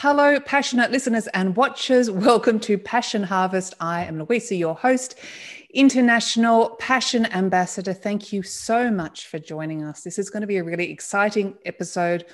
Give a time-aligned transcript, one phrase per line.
[0.00, 2.08] Hello, passionate listeners and watchers.
[2.08, 3.74] Welcome to Passion Harvest.
[3.80, 5.16] I am Louisa, your host,
[5.74, 7.92] International Passion Ambassador.
[7.92, 10.02] Thank you so much for joining us.
[10.02, 12.26] This is going to be a really exciting episode.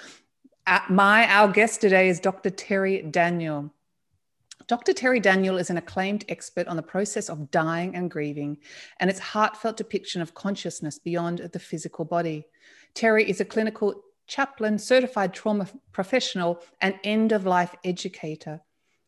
[0.66, 2.50] Uh, my our guest today is Dr.
[2.50, 3.72] Terri Daniel.
[4.66, 4.92] Dr.
[4.92, 8.58] Terri Daniel is an acclaimed expert on the process of dying and grieving
[9.00, 12.46] and its heartfelt depiction of consciousness beyond the physical body.
[12.94, 18.60] Terri is a clinical chaplain, certified trauma professional, and end of life educator,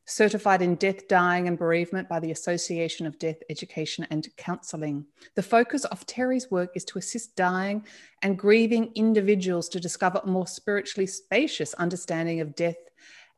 [0.05, 5.07] certified in death, dying, and bereavement by the Association of Death Education and Counseling.
[5.35, 7.85] The focus of Terri's work is to assist dying
[8.23, 12.77] and grieving individuals to discover a more spiritually spacious understanding of death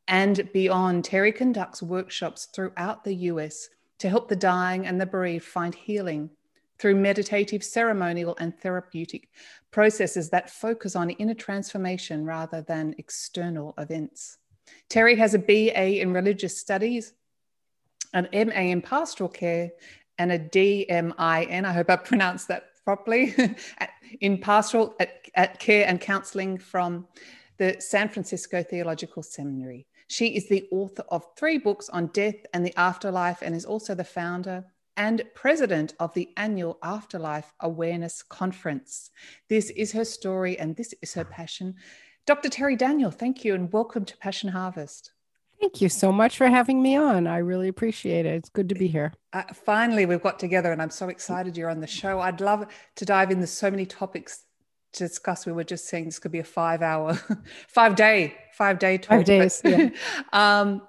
[0.09, 1.05] and beyond.
[1.05, 3.69] Terri conducts workshops throughout the US
[3.99, 6.31] to help the dying and the bereaved find healing
[6.79, 9.29] through meditative, ceremonial, and therapeutic
[9.71, 14.39] processes that focus on inner transformation rather than external events.
[14.89, 17.15] Terri has a BA in religious studies,
[18.15, 19.71] an MA in pastoral care,
[20.19, 23.35] and a DMIN, I hope I pronounced that properly,
[24.21, 27.07] in pastoral at, at care and counseling from
[27.59, 29.87] the San Francisco Theological Seminary.
[30.09, 33.95] She is the author of three books on death and the afterlife and is also
[33.95, 34.65] the founder
[34.99, 39.11] and president of the annual Afterlife Awareness Conference.
[39.49, 41.77] This is her story and this is her passion.
[42.27, 42.51] Dr.
[42.51, 45.13] Terri Daniel, thank you and welcome to Passion Harvest.
[45.61, 47.29] Thank you so much for having me on.
[47.29, 48.35] I really appreciate it.
[48.35, 49.13] It's good to be here.
[49.33, 52.21] Uh, finally, we've got together, and I'm so excited you're on the show.
[52.21, 54.45] I'd love to dive into so many topics
[54.93, 55.47] to discuss.
[55.47, 57.15] We were just saying this could be a five hour,
[57.69, 59.09] five day, five day talk.
[59.09, 59.61] Five days.
[59.63, 59.91] But, yeah.
[60.33, 60.83] um,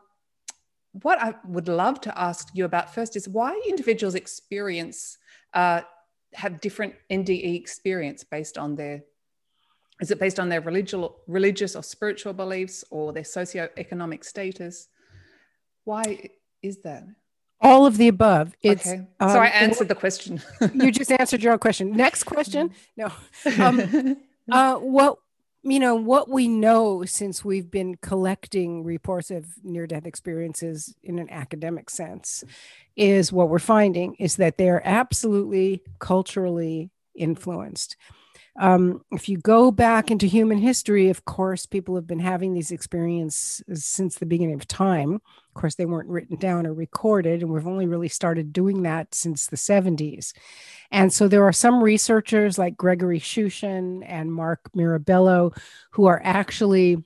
[0.92, 5.18] what I would love to ask you about first is why individuals experience
[5.54, 5.82] uh,
[6.34, 9.04] have different NDE experience based on their
[10.02, 14.88] is it based on their religious religious or spiritual beliefs or their socioeconomic status?
[15.84, 16.30] Why
[16.62, 17.04] is that?
[17.62, 18.56] All of the above.
[18.62, 19.06] It's, okay.
[19.20, 20.42] Um, so I answered the question.
[20.74, 21.92] you just answered your own question.
[21.92, 22.72] Next question.
[22.96, 23.12] No.
[23.60, 24.18] Um,
[24.52, 25.20] uh, what
[25.64, 31.20] you know, what we know since we've been collecting reports of near death experiences in
[31.20, 32.44] an academic sense
[32.96, 37.98] is what we're finding is that they're absolutely culturally influenced.
[38.58, 42.72] Um, if you go back into human history, of course, people have been having these
[42.72, 45.16] experiences since the beginning of time.
[45.16, 49.14] Of course, they weren't written down or recorded, and we've only really started doing that
[49.14, 50.34] since the 70s.
[50.92, 55.54] And so there are some researchers like Gregory Shushan and Mark Mirabello
[55.92, 57.04] who are actually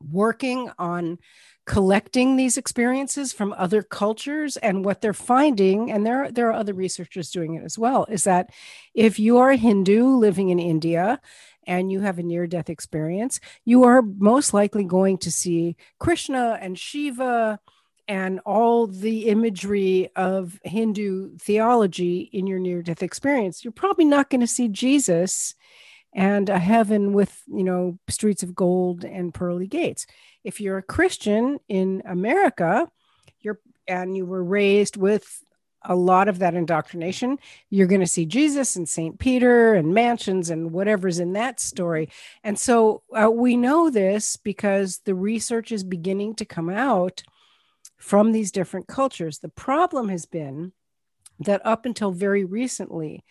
[0.00, 1.18] working on
[1.66, 6.52] collecting these experiences from other cultures and what they're finding and there are, there are
[6.52, 8.50] other researchers doing it as well is that
[8.94, 11.20] if you are a hindu living in india
[11.66, 16.56] and you have a near death experience you are most likely going to see krishna
[16.60, 17.58] and shiva
[18.08, 23.64] and all the imagery of hindu theology in your near death experience.
[23.64, 25.54] You're probably not going to see jesus
[26.16, 30.06] and a heaven with you know streets of gold and pearly gates.
[30.42, 32.88] If you're a christian in america
[33.40, 35.42] you're and you were raised with
[35.88, 37.38] a lot of that indoctrination
[37.70, 42.08] you're going to see jesus and saint peter and mansions and whatever's in that story.
[42.42, 47.22] And so uh, we know this because the research is beginning to come out
[47.96, 49.38] from these different cultures.
[49.38, 50.72] The problem has been
[51.40, 53.24] that up until very recently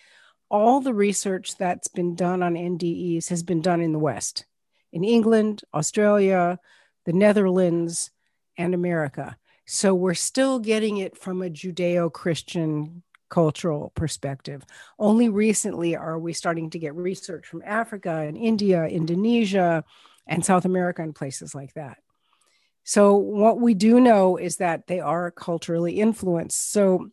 [0.50, 4.46] all the research that's been done on NDEs has been done in the West,
[4.92, 6.60] in England, Australia,
[7.06, 8.12] the Netherlands,
[8.58, 9.38] and America.
[9.66, 14.64] So we're still getting it from a Judeo Christian cultural perspective.
[15.00, 19.84] Only recently are we starting to get research from Africa and India, Indonesia,
[20.28, 21.98] and South America, and places like that.
[22.84, 26.72] So, what we do know is that they are culturally influenced.
[26.72, 27.10] So,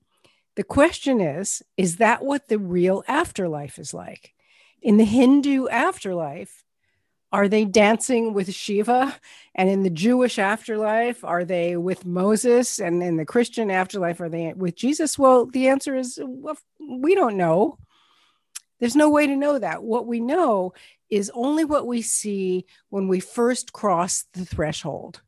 [0.56, 4.34] the question is is that what the real afterlife is like?
[4.80, 6.64] In the Hindu afterlife,
[7.30, 9.16] are they dancing with Shiva?
[9.54, 12.78] And in the Jewish afterlife, are they with Moses?
[12.78, 15.18] And in the Christian afterlife, are they with Jesus?
[15.18, 17.78] Well, the answer is well, we don't know.
[18.80, 19.82] There's no way to know that.
[19.82, 20.74] What we know
[21.08, 25.20] is only what we see when we first cross the threshold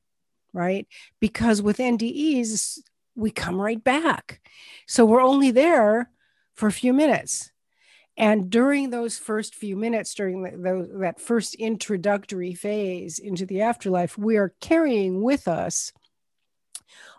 [0.54, 0.86] right?
[1.20, 2.78] Because with NDEs,
[3.14, 4.40] we come right back.
[4.86, 6.10] So we're only there
[6.54, 7.50] for a few minutes.
[8.16, 13.62] And during those first few minutes, during the, the, that first introductory phase into the
[13.62, 15.92] afterlife, we are carrying with us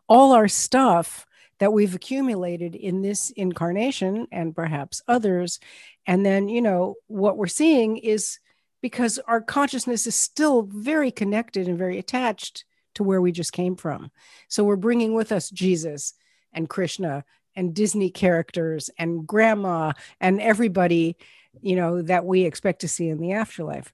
[0.08, 1.26] all our stuff
[1.60, 5.60] that we've accumulated in this incarnation and perhaps others.
[6.06, 8.40] And then, you know, what we're seeing is
[8.82, 12.66] because our consciousness is still very connected and very attached
[12.96, 14.12] to where we just came from.
[14.48, 16.14] So we're bringing with us Jesus
[16.54, 17.24] and Krishna
[17.56, 21.18] and Disney characters and grandma and everybody,
[21.62, 23.94] you know, that we expect to see in the afterlife.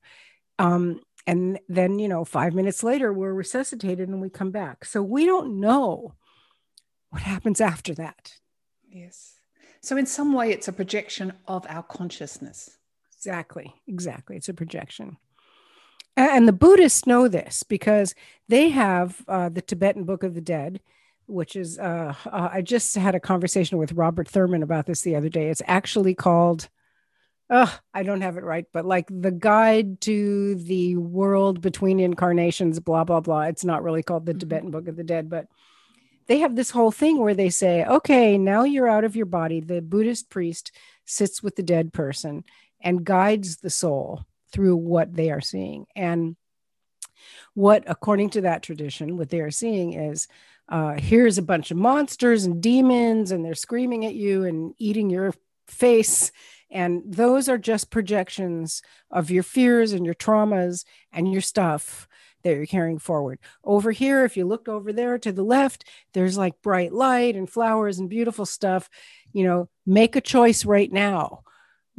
[0.59, 4.85] Um, and then, you know, five minutes later, we're resuscitated and we come back.
[4.85, 6.15] So we don't know
[7.09, 8.33] what happens after that.
[8.89, 9.39] Yes.
[9.81, 12.77] So, in some way, it's a projection of our consciousness.
[13.17, 13.73] Exactly.
[13.87, 14.35] Exactly.
[14.35, 15.17] It's a projection.
[16.17, 18.13] And the Buddhists know this because
[18.49, 20.81] they have uh, the Tibetan Book of the Dead,
[21.25, 25.15] which is, uh, uh, I just had a conversation with Robert Thurman about this the
[25.15, 25.49] other day.
[25.49, 26.67] It's actually called,
[27.49, 32.79] oh, I don't have it right, but like the guide to the world between incarnations,
[32.81, 33.43] blah, blah, blah.
[33.43, 34.39] It's not really called the mm-hmm.
[34.39, 35.47] Tibetan Book of the Dead, but
[36.27, 39.61] they have this whole thing where they say, okay, now you're out of your body.
[39.61, 40.71] The Buddhist priest
[41.05, 42.43] sits with the dead person
[42.81, 45.85] and guides the soul through what they are seeing.
[45.95, 46.35] And
[47.53, 50.27] what, according to that tradition, what they are seeing is
[50.69, 55.09] uh, here's a bunch of monsters and demons, and they're screaming at you and eating
[55.09, 55.33] your
[55.67, 56.31] face.
[56.69, 62.07] And those are just projections of your fears and your traumas and your stuff
[62.43, 63.39] that you're carrying forward.
[63.63, 65.83] Over here, if you look over there to the left,
[66.13, 68.89] there's like bright light and flowers and beautiful stuff.
[69.33, 71.43] You know, make a choice right now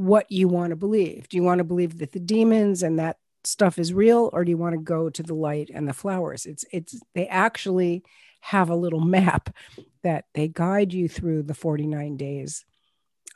[0.03, 1.29] what you want to believe.
[1.29, 4.51] Do you want to believe that the demons and that stuff is real or do
[4.51, 6.47] you want to go to the light and the flowers?
[6.47, 8.03] It's it's they actually
[8.41, 9.55] have a little map
[10.03, 12.65] that they guide you through the 49 days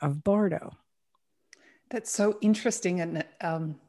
[0.01, 0.73] of Bardo.
[1.89, 3.79] That's so interesting and um,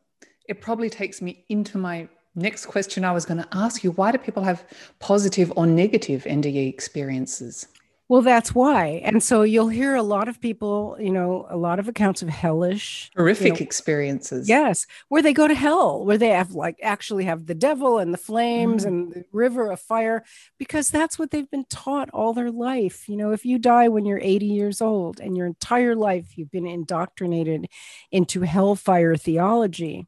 [0.48, 3.90] it probably takes me into my next question I was going to ask you.
[3.92, 4.64] Why do people have
[5.00, 7.66] positive or negative NDE experiences?
[8.08, 9.02] Well, that's why.
[9.04, 12.30] And so you'll hear a lot of people, you know, a lot of accounts of
[12.30, 14.48] hellish, horrific you know, experiences.
[14.48, 18.14] Yes, where they go to hell, where they have like actually have the devil and
[18.14, 18.88] the flames mm.
[18.88, 20.24] and the river of fire,
[20.56, 23.10] because that's what they've been taught all their life.
[23.10, 26.50] You know, if you die when you're 80 years old and your entire life you've
[26.50, 27.68] been indoctrinated
[28.10, 30.06] into hellfire theology,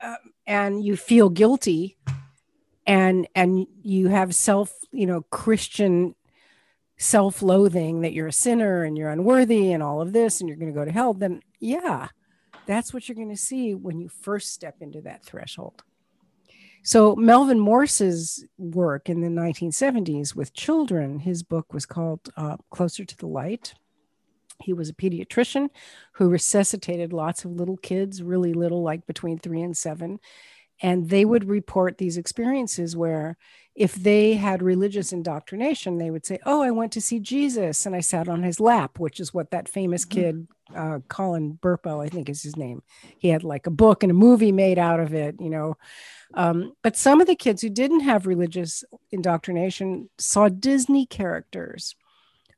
[0.00, 0.14] uh,
[0.46, 1.96] and you feel guilty,
[2.86, 6.14] and and you have self, you know, Christian
[6.98, 10.58] self loathing that you're a sinner and you're unworthy and all of this and you're
[10.58, 12.08] going to go to hell, then yeah,
[12.66, 15.82] that's what you're going to see when you first step into that threshold.
[16.82, 23.04] So, Melvin Morse's work in the 1970s with children, his book was called uh, Closer
[23.04, 23.74] to the Light.
[24.62, 25.68] He was a pediatrician
[26.12, 30.18] who resuscitated lots of little kids, really little, like between three and seven.
[30.80, 33.36] And they would report these experiences where
[33.74, 37.94] if they had religious indoctrination, they would say, Oh, I went to see Jesus and
[37.94, 40.20] I sat on his lap, which is what that famous mm-hmm.
[40.20, 42.82] kid, uh, Colin Burpo, I think is his name.
[43.18, 45.76] He had like a book and a movie made out of it, you know.
[46.34, 51.94] Um, but some of the kids who didn't have religious indoctrination saw Disney characters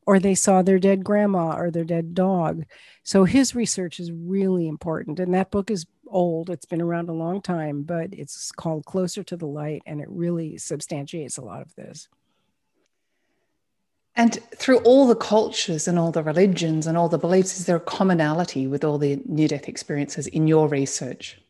[0.06, 2.64] or they saw their dead grandma or their dead dog.
[3.04, 5.20] So his research is really important.
[5.20, 6.50] And that book is old.
[6.50, 10.08] It's been around a long time, but it's called Closer to the Light, and it
[10.10, 12.08] really substantiates a lot of this.
[14.16, 17.76] And through all the cultures and all the religions and all the beliefs, is there
[17.76, 21.40] a commonality with all the near death experiences in your research?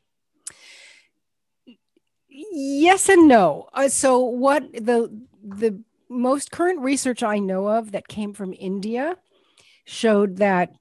[2.28, 3.68] Yes and no.
[3.72, 5.10] Uh, so, what the
[5.42, 9.16] the most current research I know of that came from India
[9.84, 10.74] showed that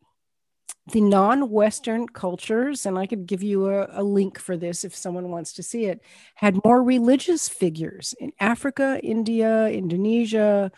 [0.92, 5.30] the non-western cultures and i could give you a, a, link for this if someone
[5.30, 6.02] wants to see it
[6.36, 10.72] had more religious figures in africa india indonesia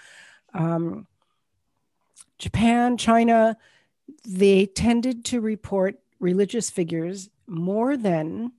[0.54, 1.08] um,
[2.42, 3.56] japan china.
[4.28, 8.52] They tended to report religious figures more than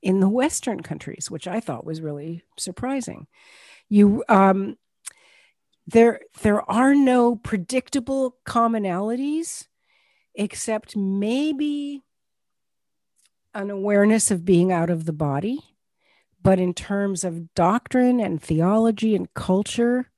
[0.00, 3.26] in the western countries which i thought was really surprising.
[3.88, 4.76] You um,
[5.86, 9.66] there there are no predictable commonalities
[10.38, 12.04] except maybe
[13.52, 15.58] an awareness of being out of the body.
[16.40, 20.08] But in terms of doctrine and theology and culture,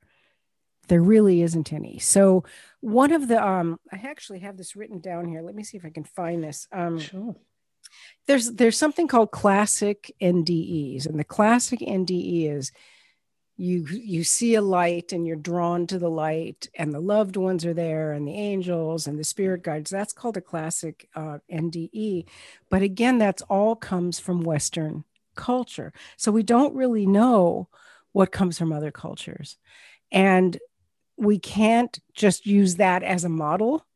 [0.88, 1.98] there really isn't any.
[1.98, 2.44] So
[2.80, 5.40] one of the um, I actually have this written down here.
[5.40, 6.68] Let me see if I can find this.
[6.70, 7.36] Um, sure.
[8.26, 12.70] There's there's something called classic NDEs, and the classic NDE is
[13.60, 17.66] you you see a light and you're drawn to the light and the loved ones
[17.66, 19.90] are there and the angels and the spirit guides.
[19.90, 22.24] That's called a classic uh, nde
[22.70, 25.92] but again that's all comes from western culture.
[26.16, 27.68] So we don't really know
[28.12, 29.56] what comes from other cultures.
[30.10, 30.58] And
[31.16, 33.86] we can't just use that as a model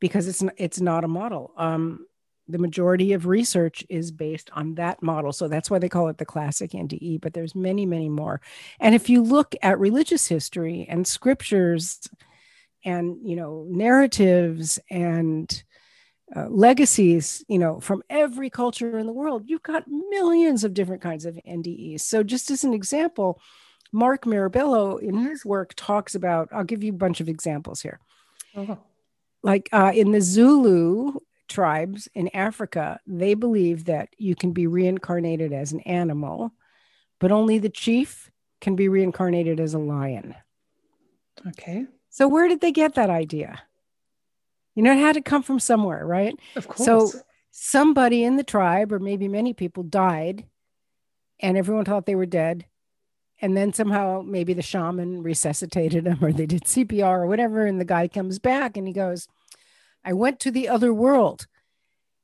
[0.00, 1.52] because it's it's not a model.
[1.56, 2.06] Um,
[2.48, 5.32] the majority of research is based on that model.
[5.32, 8.40] So that's why they call it the classic nde but there's many many more.
[8.80, 12.08] And if you look at religious history and scriptures
[12.86, 15.62] and you know narratives and
[16.34, 21.02] uh, legacies you know from every culture in the world you've got millions of different
[21.02, 23.40] kinds of ndes so just as an example
[23.92, 28.00] mark mirabello in his work talks about i'll give you a bunch of examples here.
[28.56, 28.76] Uh-huh.
[29.42, 31.12] like uh, in the zulu
[31.48, 36.52] tribes in Africa, they believe that you can be reincarnated as an animal,
[37.18, 40.34] but only the chief can be reincarnated as a lion.
[41.48, 41.86] Okay.
[42.10, 43.62] So where did they get that idea?
[44.74, 46.38] You know, it had to come from somewhere, right?
[46.54, 46.84] Of course.
[46.84, 50.44] So somebody in the tribe, or maybe many people, died,
[51.40, 52.66] and everyone thought they were dead.
[53.40, 57.66] And then somehow maybe the shaman resuscitated them or they did CPR or whatever.
[57.66, 59.28] And the guy comes back and he goes,
[60.06, 61.48] I went to the other world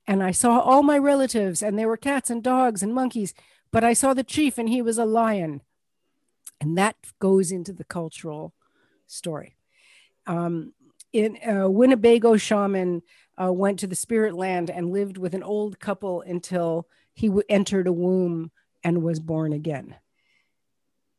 [0.07, 3.35] and I saw all my relatives, and there were cats and dogs and monkeys,
[3.71, 5.63] but I saw the chief and he was a lion.
[6.61, 8.53] And that goes into the cultural
[9.07, 9.57] story.
[10.27, 10.75] Um,
[11.13, 13.03] in uh, Winnebago shaman
[13.41, 17.45] uh, went to the spirit land and lived with an old couple until he w-
[17.49, 18.51] entered a womb
[18.85, 19.97] and was born again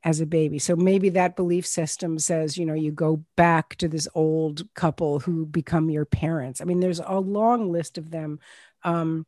[0.04, 0.60] as a baby.
[0.60, 5.20] So maybe that belief system says, you know, you go back to this old couple
[5.20, 6.60] who become your parents.
[6.60, 8.40] I mean, there's a long list of them.
[8.84, 9.26] Um,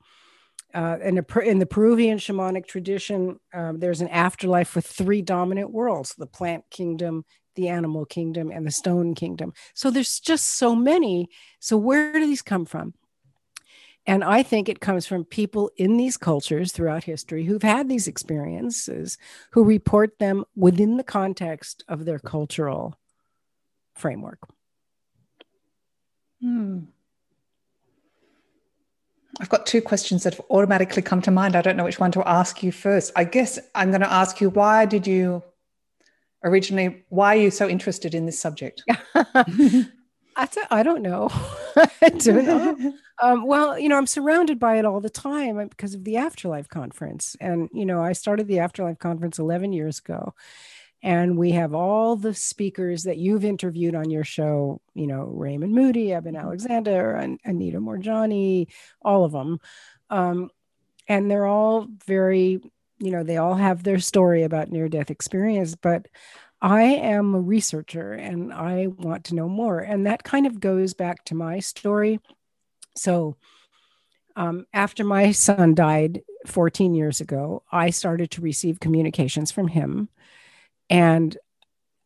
[0.74, 5.72] uh, in, a, in the Peruvian shamanic tradition, um, there's an afterlife with three dominant
[5.72, 7.24] worlds the plant kingdom,
[7.56, 9.54] the animal kingdom, and the stone kingdom.
[9.74, 11.30] So there's just so many.
[11.62, 12.94] So, where do these come from?
[14.08, 18.08] And I think it comes from people in these cultures throughout history who've had these
[18.08, 19.18] experiences,
[19.52, 22.96] who report them within the context of their cultural
[23.96, 24.40] framework.
[26.40, 26.82] Hmm.
[29.40, 31.56] I've got two questions that have automatically come to mind.
[31.56, 33.12] I don't know which one to ask you first.
[33.16, 35.44] I guess I'm going to ask you why did you
[36.44, 38.84] originally, why are you so interested in this subject?
[40.36, 41.30] I, I don't know.
[41.76, 42.94] I don't know.
[43.22, 46.18] Um, well, you know, I'm surrounded by it all the time uh, because of the
[46.18, 47.36] Afterlife Conference.
[47.40, 50.34] And, you know, I started the Afterlife Conference 11 years ago.
[51.02, 55.74] And we have all the speakers that you've interviewed on your show, you know, Raymond
[55.74, 56.44] Moody, Eben mm-hmm.
[56.46, 58.68] Alexander, and Anita Moorjani,
[59.02, 59.60] all of them.
[60.10, 60.50] Um,
[61.08, 62.60] and they're all very,
[62.98, 65.76] you know, they all have their story about near death experience.
[65.76, 66.08] But
[66.66, 69.80] I am a researcher and I want to know more.
[69.80, 72.20] And that kind of goes back to my story
[72.96, 73.36] so,
[74.36, 80.10] um, after my son died 14 years ago, I started to receive communications from him.
[80.90, 81.38] And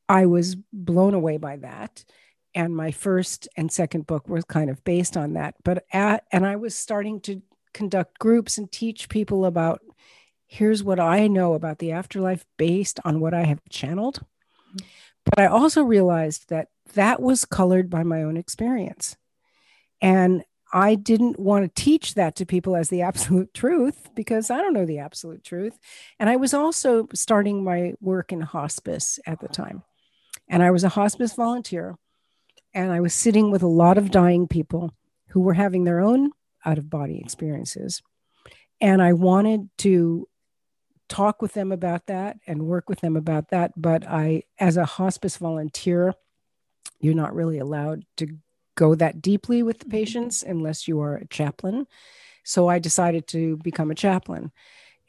[0.08, 2.04] I was blown away by that.
[2.56, 5.56] And my first and second book was kind of based on that.
[5.64, 7.42] But at, and I was starting to
[7.74, 9.82] conduct groups and teach people about
[10.48, 14.26] here's what I know about the afterlife based on what I have channeled.
[15.26, 19.18] But I also realized that that was colored by my own experience.
[20.02, 24.58] And I didn't want to teach that to people as the absolute truth because I
[24.58, 25.78] don't know the absolute truth.
[26.20, 29.84] And I was also starting my work in hospice at the time.
[30.48, 31.98] And I was a hospice volunteer.
[32.74, 34.94] And I was sitting with a lot of dying people
[35.30, 36.32] who were having their own
[36.66, 38.02] out of body experiences.
[38.82, 40.28] And I wanted to
[41.10, 43.74] talk with them about that and work with them about that.
[43.76, 46.14] But I, as a hospice volunteer,
[47.00, 48.28] you're not really allowed to
[48.76, 49.98] go that deeply with the mm-hmm.
[49.98, 51.88] patients unless you are a chaplain.
[52.44, 54.52] So I decided to become a chaplain.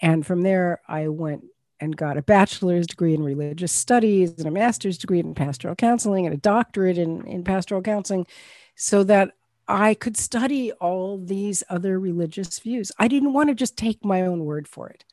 [0.02, 1.45] And from there, I went
[1.78, 6.26] and got a bachelor's degree in religious studies and a master's degree in pastoral counseling
[6.26, 8.26] and a doctorate in, in pastoral counseling
[8.75, 9.33] so that
[9.66, 12.90] I could study all these other religious views.
[12.99, 15.04] I didn't want to just take my own word for it.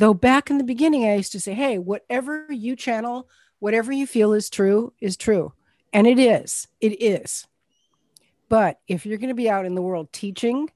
[0.00, 3.28] Though back in the beginning, I used to say, hey, whatever you channel,
[3.58, 5.52] whatever you feel is true, is true.
[5.92, 7.46] And it is, it is.
[8.48, 10.70] But if you're going to be out in the world teaching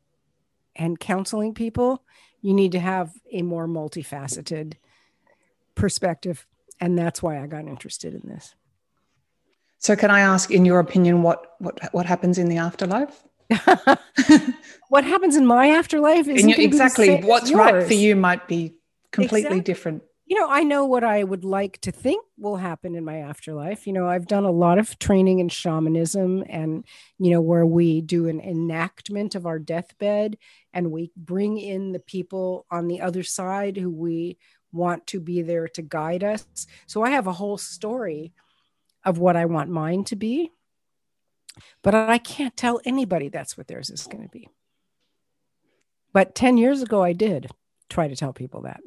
[0.77, 2.03] and counseling people,
[2.43, 4.75] you need to have a more multifaceted
[5.75, 6.47] perspective.
[6.79, 8.55] And that's why I got interested in this.
[9.79, 13.25] So, can I ask, in your opinion, what what what happens in the afterlife?
[14.89, 18.75] what happens in my afterlife is exactly what's right for you might be
[19.15, 19.61] completely exactly.
[19.61, 23.19] different you know, I know what I would like to think will happen in my
[23.19, 23.87] afterlife.
[23.87, 26.85] You know, I've done a lot of training in shamanism and,
[27.19, 30.39] you know, where we do an enactment of our deathbed
[30.73, 34.39] and we bring in the people on the other side who we
[34.73, 36.47] want to be there to guide us.
[36.87, 38.33] So I have a whole story
[39.05, 40.53] of what I want mine to be,
[41.83, 44.49] but I can't tell anybody that's what theirs is going to be.
[46.15, 47.51] But 10 years ago, I did
[47.91, 48.81] try to tell people that.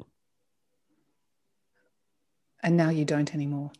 [2.62, 3.70] And now you don't anymore.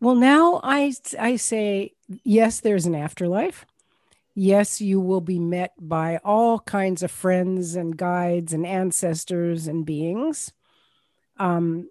[0.00, 1.92] Well, now I, I say,
[2.24, 3.64] yes, there's an afterlife.
[4.34, 9.86] Yes, you will be met by all kinds of friends and guides and ancestors and
[9.86, 10.52] beings.
[11.38, 11.88] Um,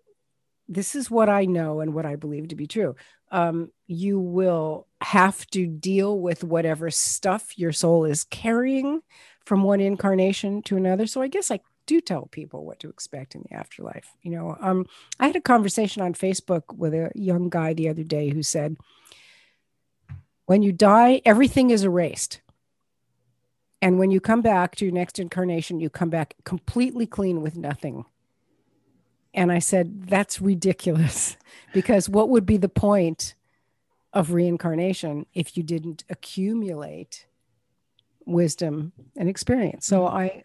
[0.68, 2.96] this is what I know and what I believe to be true.
[3.32, 9.02] Um, you will have to deal with whatever stuff your soul is carrying
[9.46, 11.08] from one incarnation to another.
[11.08, 14.12] So I guess I do tell people what to expect in the afterlife.
[14.22, 14.86] You know, um,
[15.20, 18.78] I had a conversation on Facebook with a young guy the other day who said,
[20.46, 22.42] when you die, everything is erased.
[23.82, 27.58] And when you come back to your next incarnation, you come back completely clean with
[27.58, 28.06] nothing.
[29.34, 31.38] And I said, that's ridiculous
[31.74, 33.36] because what would be the point
[34.14, 37.26] of reincarnation if you didn't accumulate
[38.26, 39.86] wisdom and experience?
[39.86, 40.16] So mm-hmm.
[40.16, 40.44] I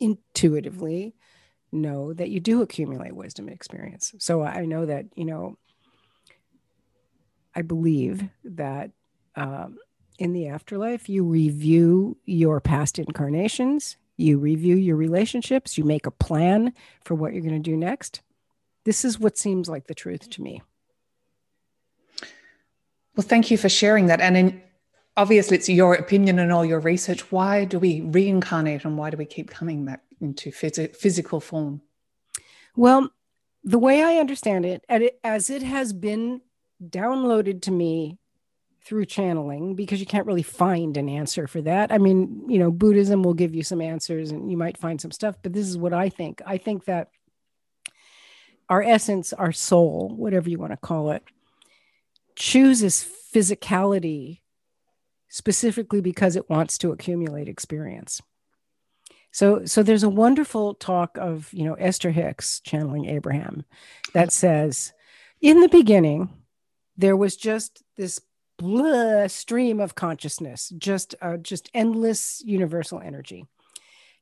[0.00, 1.14] intuitively
[1.72, 4.14] know that you do accumulate wisdom and experience.
[4.18, 5.58] So I know that, you know,
[7.54, 8.90] I believe that
[9.36, 9.78] um,
[10.18, 16.10] in the afterlife, you review your past incarnations, you review your relationships, you make a
[16.10, 16.72] plan
[17.04, 18.22] for what you're going to do next.
[18.84, 20.62] This is what seems like the truth to me.
[23.16, 24.20] Well, thank you for sharing that.
[24.20, 24.62] And in,
[25.16, 27.30] obviously, it's your opinion and all your research.
[27.30, 31.82] Why do we reincarnate and why do we keep coming back into phys- physical form?
[32.76, 33.10] Well,
[33.62, 34.84] the way I understand it,
[35.22, 36.40] as it has been
[36.82, 38.18] downloaded to me
[38.84, 41.90] through channeling because you can't really find an answer for that.
[41.90, 45.10] I mean, you know, Buddhism will give you some answers and you might find some
[45.10, 46.42] stuff, but this is what I think.
[46.44, 47.08] I think that
[48.68, 51.22] our essence, our soul, whatever you want to call it,
[52.36, 54.40] chooses physicality
[55.34, 58.22] specifically because it wants to accumulate experience.
[59.32, 63.64] So, so there's a wonderful talk of, you know, Esther Hicks channeling Abraham
[64.12, 64.92] that says,
[65.40, 66.28] in the beginning,
[66.96, 68.20] there was just this
[68.58, 73.44] blah stream of consciousness, just uh, just endless universal energy.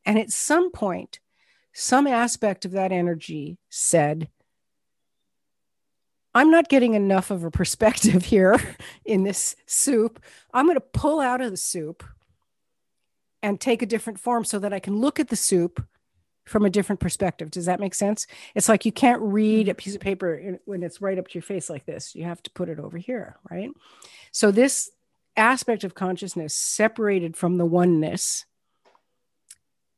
[0.06, 1.20] And at some point,
[1.74, 4.28] some aspect of that energy said,
[6.34, 10.22] I'm not getting enough of a perspective here in this soup.
[10.52, 12.02] I'm going to pull out of the soup
[13.42, 15.84] and take a different form so that I can look at the soup
[16.44, 17.50] from a different perspective.
[17.50, 18.26] Does that make sense?
[18.54, 21.42] It's like you can't read a piece of paper when it's right up to your
[21.42, 22.14] face like this.
[22.14, 23.70] You have to put it over here, right?
[24.32, 24.90] So this
[25.36, 28.44] aspect of consciousness separated from the oneness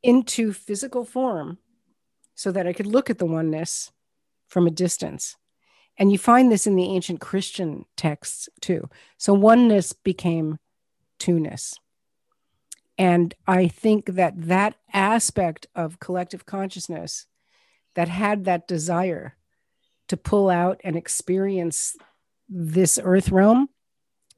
[0.02, 1.58] into physical form
[2.34, 3.90] so that I could look at the oneness
[4.48, 5.36] from a distance.
[5.96, 8.88] And you find this in the ancient Christian texts too.
[9.16, 10.58] So oneness became
[11.18, 11.78] two-ness.
[12.98, 17.26] And I think that that aspect of collective consciousness
[17.94, 19.36] that had that desire
[20.08, 21.96] to pull out and experience
[22.48, 23.68] this earth realm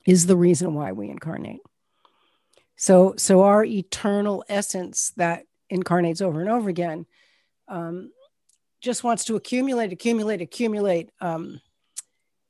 [0.07, 1.61] is the reason why we incarnate.
[2.77, 7.07] So, so our eternal essence that incarnates over and over again
[7.69, 8.13] um,
[8.81, 11.61] just wants to accumulate, accumulate, accumulate um,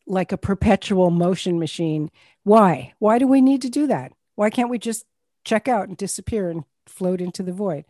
[0.06, 2.10] like a perpetual motion machine.
[2.44, 2.92] Why?
[2.98, 4.12] Why do we need to do that?
[4.34, 5.04] Why can't we just
[5.44, 7.84] check out and disappear and float into the void?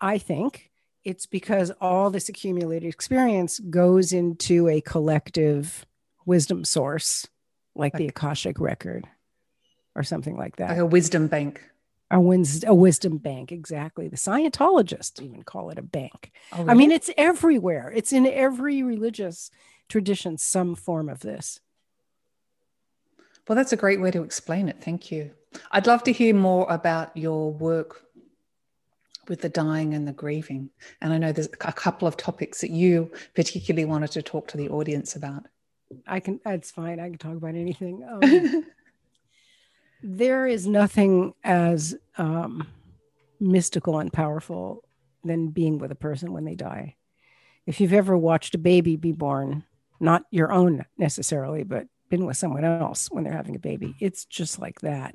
[0.00, 0.70] I think
[1.04, 5.86] it's because all this accumulated experience goes into a collective
[6.26, 7.26] wisdom source
[7.74, 9.06] like, like the Akashic record
[9.94, 10.70] or something like that.
[10.70, 11.62] Like a wisdom bank.
[12.14, 14.06] A, wins- a wisdom bank, exactly.
[14.06, 16.30] The Scientologists even call it a bank.
[16.52, 16.70] Oh, really?
[16.70, 17.92] I mean, it's everywhere.
[17.92, 19.50] It's in every religious
[19.88, 21.58] tradition, some form of this.
[23.48, 24.80] Well, that's a great way to explain it.
[24.80, 25.32] Thank you.
[25.72, 28.04] I'd love to hear more about your work
[29.26, 30.70] with the dying and the grieving.
[31.00, 34.56] And I know there's a couple of topics that you particularly wanted to talk to
[34.56, 35.46] the audience about.
[36.06, 37.00] I can, that's fine.
[37.00, 38.06] I can talk about anything.
[38.22, 38.66] Um,
[40.06, 42.68] there is nothing as um,
[43.40, 44.84] mystical and powerful
[45.24, 46.96] than being with a person when they die.
[47.66, 49.64] If you've ever watched a baby be born,
[49.98, 54.26] not your own necessarily, but been with someone else when they're having a baby, it's
[54.26, 55.14] just like that,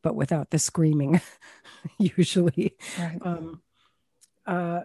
[0.00, 1.20] but without the screaming,
[1.98, 2.74] usually.
[2.98, 3.18] Right.
[3.20, 3.60] Um,
[4.46, 4.80] uh,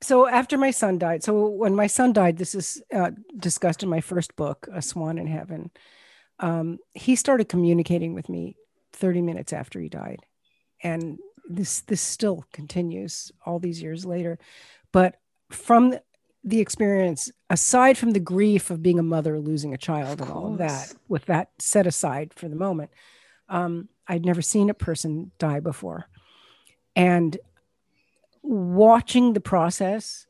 [0.00, 3.90] so after my son died, so when my son died, this is uh, discussed in
[3.90, 5.70] my first book, A Swan in Heaven.
[6.42, 8.56] Um, he started communicating with me
[8.92, 10.20] 30 minutes after he died,
[10.82, 14.38] and this this still continues all these years later.
[14.92, 15.18] But
[15.50, 15.94] from
[16.44, 20.52] the experience, aside from the grief of being a mother losing a child and all
[20.52, 22.90] of that, with that set aside for the moment,
[23.48, 26.08] um, I'd never seen a person die before,
[26.96, 27.38] and
[28.42, 30.26] watching the process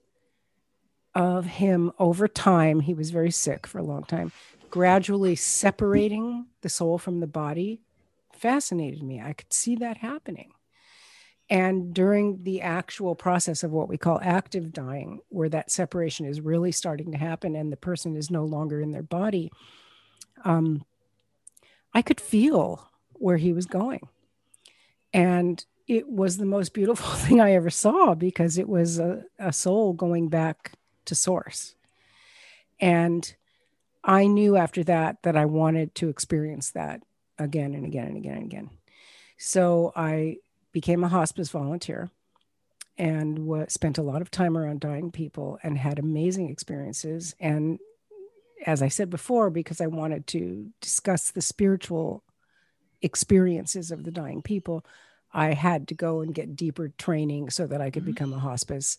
[1.15, 4.33] of him over time, he was very sick for a long time,
[4.73, 7.79] gradually separating the soul from the body
[8.33, 9.21] fascinated me.
[9.21, 10.53] I could see that happening.
[11.51, 16.41] And during the actual process of what we call active dying, where that separation is
[16.41, 19.53] really starting to happen and the person is no longer in their body,
[20.43, 20.87] um,
[21.93, 24.09] I could feel where he was going.
[25.13, 29.53] And it was the most beautiful thing I ever saw because it was a, a
[29.53, 30.73] soul going back
[31.05, 31.75] to source.
[32.81, 33.35] And
[34.05, 37.03] I knew after that that I wanted to experience that
[37.39, 38.71] again and again and again and again.
[39.39, 40.39] So I
[40.73, 42.11] became a hospice volunteer
[42.99, 47.35] and w- spent a lot of time around dying people and had amazing experiences.
[47.41, 47.79] And
[48.67, 52.23] as I said before, because I wanted to discuss the spiritual
[53.01, 54.85] experiences of the dying people,
[55.33, 58.13] I had to go and get deeper training so that I could mm-hmm.
[58.13, 58.99] become a hospice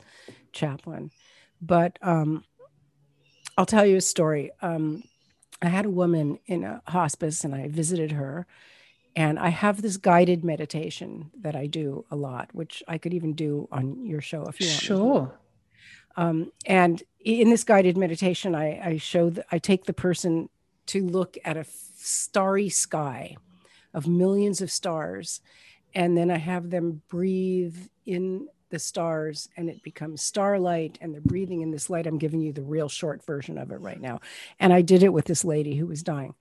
[0.51, 1.11] chaplain.
[1.61, 2.43] But um,
[3.57, 4.51] I'll tell you a story.
[4.61, 5.03] Um,
[5.61, 8.45] I had a woman in a hospice and I visited her.
[9.15, 13.33] And I have this guided meditation that I do a lot, which I could even
[13.33, 14.81] do on your show if you want.
[14.81, 15.39] Sure.
[16.15, 20.49] Um, and in this guided meditation, I, I show that I take the person
[20.87, 23.37] to look at a starry sky
[23.93, 25.41] of millions of stars
[25.95, 31.21] and then I have them breathe in the stars and it becomes starlight and they're
[31.21, 32.07] breathing in this light.
[32.07, 34.19] I'm giving you the real short version of it right now.
[34.59, 36.33] And I did it with this lady who was dying.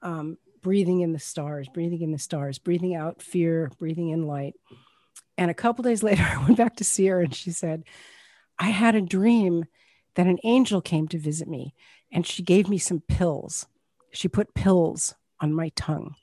[0.00, 4.54] Um, breathing in the stars, breathing in the stars, breathing out fear, breathing in light.
[5.36, 7.84] And a couple days later, I went back to see her and she said,
[8.58, 9.66] I had a dream
[10.14, 11.74] that an angel came to visit me
[12.10, 13.66] and she gave me some pills.
[14.10, 16.14] She put pills on my tongue.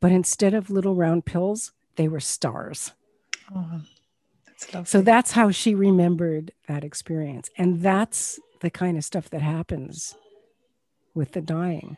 [0.00, 2.92] But instead of little round pills, they were stars.
[3.54, 3.80] Oh,
[4.64, 7.50] that's so that's how she remembered that experience.
[7.56, 10.14] And that's the kind of stuff that happens
[11.14, 11.96] with the dying.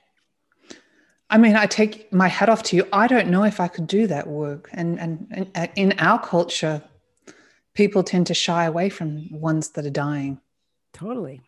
[1.31, 2.87] I mean, I take my hat off to you.
[2.92, 4.71] I don't know if I could do that work.
[4.73, 6.83] And, and, and uh, in our culture,
[7.75, 10.40] people tend to shy away from ones that are dying.
[10.94, 11.42] Totally.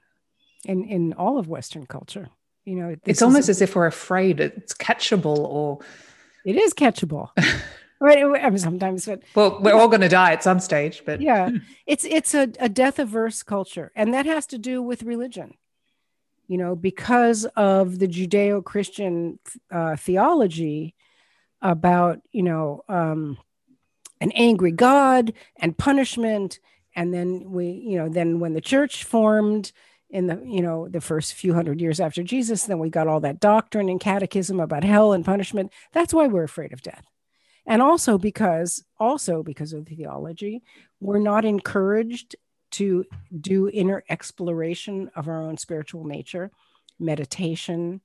[0.66, 2.28] In, in all of Western culture,
[2.64, 5.78] you know, it's almost a, as if we're afraid it's catchable or.
[6.44, 7.30] It is catchable.
[8.00, 11.20] right I mean, sometimes but well we're all going to die at some stage but
[11.20, 11.50] yeah.
[11.86, 15.54] It's it's a, a death averse culture and that has to do with religion.
[16.48, 19.38] You know because of the judeo-christian
[19.70, 20.94] uh, theology
[21.62, 23.38] about you know um,
[24.20, 26.58] an angry god and punishment
[26.96, 29.72] and then we you know then when the church formed
[30.08, 33.20] in the you know the first few hundred years after jesus then we got all
[33.20, 35.72] that doctrine and catechism about hell and punishment.
[35.92, 37.04] That's why we're afraid of death
[37.66, 40.62] and also because also because of the theology
[41.00, 42.36] we're not encouraged
[42.70, 43.04] to
[43.40, 46.50] do inner exploration of our own spiritual nature
[46.98, 48.00] meditation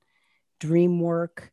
[0.60, 1.52] dream work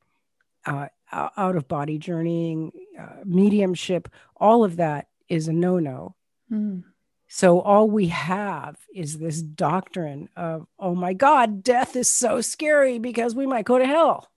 [0.65, 6.15] uh, out of body journeying uh, mediumship all of that is a no-no.
[6.51, 6.85] Mm.
[7.29, 12.99] so all we have is this doctrine of oh my god death is so scary
[12.99, 14.29] because we might go to hell.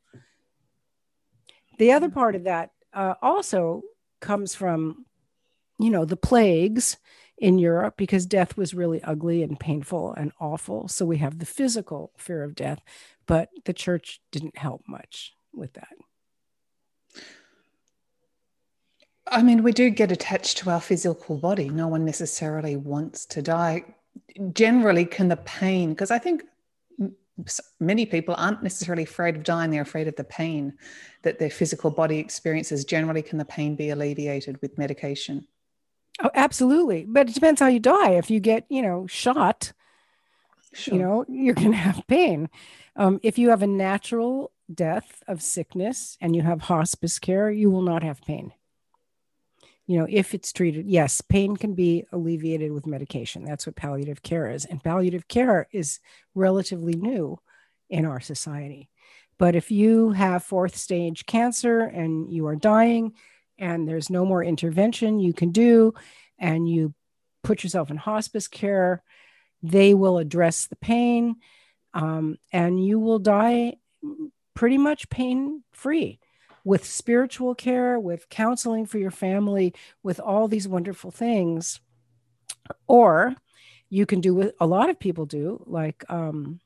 [1.78, 3.84] The other part of that uh, also
[4.22, 5.06] comes from,
[5.78, 6.98] you know, the plagues
[7.38, 10.88] in Europe because death was really ugly and painful and awful.
[10.88, 12.80] So we have the physical fear of death,
[13.26, 15.90] but the church didn't help much with that.
[19.28, 21.68] I mean, we do get attached to our physical body.
[21.68, 23.84] No one necessarily wants to die.
[24.54, 26.44] Generally, can the pain, because I think
[27.80, 30.74] many people aren't necessarily afraid of dying they're afraid of the pain
[31.24, 32.86] that their physical body experiences.
[32.86, 35.46] Generally can the pain be alleviated with medication?
[36.22, 37.06] Oh absolutely.
[37.08, 38.12] But it depends how you die.
[38.12, 39.74] If you get you know shot
[40.74, 40.94] sure.
[40.94, 42.50] you know you're going to have pain.
[42.96, 47.70] Um, if you have a natural death of sickness and you have hospice care you
[47.70, 48.52] will not have pain
[49.88, 53.46] you know, if it's treated, yes, pain can be alleviated with medication.
[53.46, 54.66] That's what palliative care is.
[54.66, 56.00] And palliative care is
[56.34, 57.40] relatively new
[57.90, 58.90] in our society.
[59.38, 63.14] But if you have fourth stage cancer and you are dying
[63.60, 65.94] and there's no more intervention you can do,
[66.40, 66.94] and you
[67.44, 69.04] put yourself in hospice care,
[69.64, 71.38] They will address the pain,
[71.94, 73.78] um, and you will die
[74.54, 76.20] pretty much pain free
[76.66, 79.74] with spiritual care, with counseling for your family,
[80.04, 81.80] with all these wonderful things.
[82.88, 83.36] Or
[83.88, 86.60] you can do what a lot of people do, like um,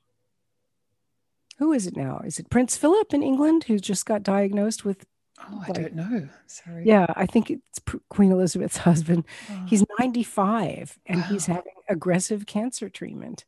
[1.57, 2.21] who is it now?
[2.25, 5.05] Is it Prince Philip in England who just got diagnosed with?
[5.41, 6.29] Oh, I don't know.
[6.47, 6.85] Sorry.
[6.85, 9.25] Yeah, I think it's Queen Elizabeth's husband.
[9.51, 9.65] Oh.
[9.67, 11.27] He's 95 and wow.
[11.27, 13.43] he's having aggressive cancer treatment.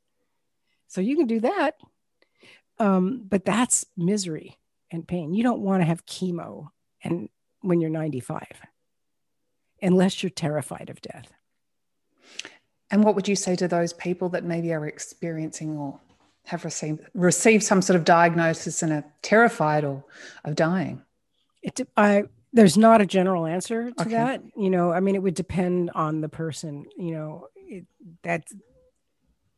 [0.88, 1.76] So you can do that.
[2.78, 4.58] Um, but that's misery
[4.92, 5.34] and pain.
[5.34, 6.70] You don't want to have chemo
[7.04, 7.30] and
[7.62, 8.44] when you're 95
[9.82, 11.34] unless you're terrified of death.
[12.92, 16.00] And what would you say to those people that maybe are experiencing or
[16.46, 20.04] have received received some sort of diagnosis and are terrified or
[20.44, 21.02] of dying?
[21.64, 24.12] It, I there's not a general answer to okay.
[24.12, 24.44] that.
[24.58, 26.86] You know, I mean, it would depend on the person.
[26.98, 27.86] You know, it,
[28.24, 28.44] that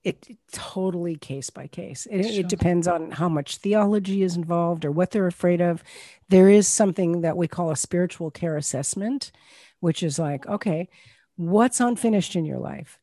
[0.04, 2.08] it, it, totally case by case.
[2.12, 2.40] It, sure.
[2.42, 5.84] it, depends on how much theology is involved or what they're afraid of.
[6.30, 9.32] There is something that we call a spiritual care assessment,
[9.80, 10.90] which is like, okay,
[11.36, 13.00] what's unfinished in your life?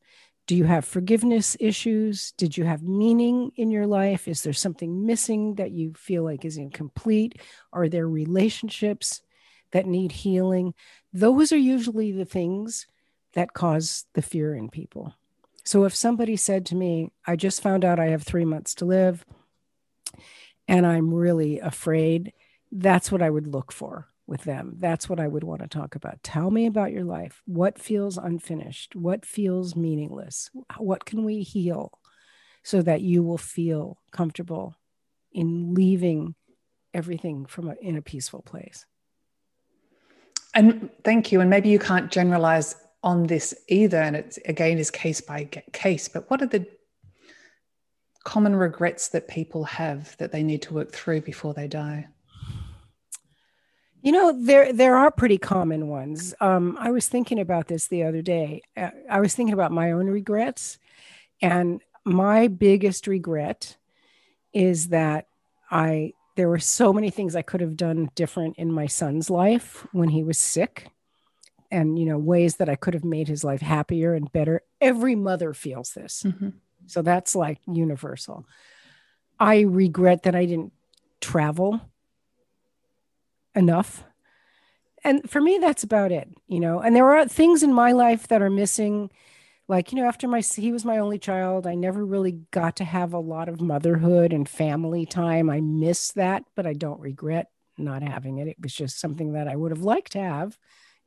[0.47, 2.33] Do you have forgiveness issues?
[2.33, 4.27] Did you have meaning in your life?
[4.27, 7.39] Is there something missing that you feel like is incomplete?
[7.71, 9.21] Are there relationships
[9.71, 10.73] that need healing?
[11.13, 12.85] Those are usually the things
[13.33, 15.15] that cause the fear in people.
[15.63, 18.85] So if somebody said to me, I just found out I have three months to
[18.85, 19.25] live
[20.67, 22.33] and I'm really afraid,
[22.71, 24.75] that's what I would look for with them.
[24.77, 26.23] That's what I would want to talk about.
[26.23, 27.41] Tell me about your life.
[27.45, 28.95] What feels unfinished?
[28.95, 30.49] What feels meaningless?
[30.77, 31.91] What can we heal
[32.63, 34.75] so that you will feel comfortable
[35.33, 36.35] in leaving
[36.93, 38.85] everything from a, in a peaceful place?
[40.53, 41.41] And thank you.
[41.41, 43.97] And maybe you can't generalize on this either.
[43.97, 46.07] And it's again is case by case.
[46.07, 46.67] But what are the
[48.23, 52.07] common regrets that people have that they need to work through before they die?
[54.03, 56.33] You know, there there are pretty common ones.
[56.39, 58.63] Um, I was thinking about this the other day.
[58.75, 60.79] Uh, I was thinking about my own regrets,
[61.39, 63.77] and my biggest regret
[64.53, 65.27] is that
[65.69, 69.85] I there were so many things I could have done different in my son's life
[69.91, 70.87] when he was sick,
[71.71, 74.61] and you know ways that I could have made his life happier and better.
[74.79, 76.49] Every mother feels this, mm-hmm.
[76.85, 78.45] so that's like universal.
[79.39, 80.73] I regret that I didn't
[81.19, 81.81] travel
[83.55, 84.03] enough.
[85.03, 86.79] And for me, that's about it, you know.
[86.79, 89.09] And there are things in my life that are missing.
[89.67, 92.83] Like, you know, after my, he was my only child, I never really got to
[92.83, 95.49] have a lot of motherhood and family time.
[95.49, 98.47] I miss that, but I don't regret not having it.
[98.47, 100.57] It was just something that I would have liked to have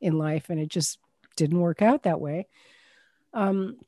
[0.04, 0.98] in life, and it just
[1.36, 2.46] didn't work out that way.
[3.32, 3.78] Um,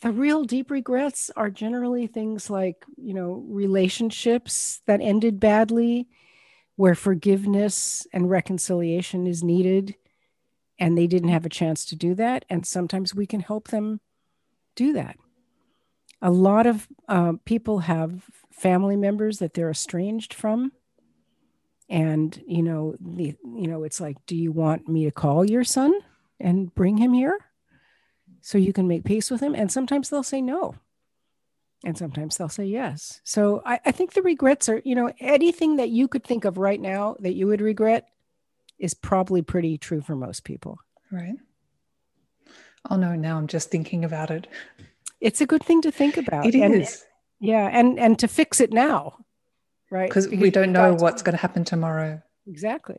[0.00, 6.08] the real deep regrets are generally things like, you know, relationships that ended badly
[6.76, 9.96] where forgiveness and reconciliation is needed
[10.78, 12.44] and they didn't have a chance to do that.
[12.48, 14.00] And sometimes we can help them
[14.76, 15.16] do that.
[16.22, 18.22] A lot of uh, people have
[18.52, 20.72] family members that they're estranged from.
[21.88, 25.64] And, you know, the, you know, it's like, do you want me to call your
[25.64, 25.98] son
[26.38, 27.38] and bring him here
[28.42, 29.54] so you can make peace with him?
[29.54, 30.74] And sometimes they'll say no
[31.84, 33.20] and sometimes they'll say yes.
[33.24, 36.58] So I, I, think the regrets are, you know, anything that you could think of
[36.58, 38.08] right now that you would regret
[38.78, 40.78] is probably pretty true for most people.
[41.10, 41.36] Right.
[42.90, 44.46] Oh no, now I'm just thinking about it.
[45.20, 46.46] It's a good thing to think about.
[46.46, 47.04] It and, is.
[47.40, 49.18] Yeah, and and to fix it now,
[49.90, 50.08] right?
[50.08, 52.22] Because we don't know what's going to happen tomorrow.
[52.46, 52.98] Exactly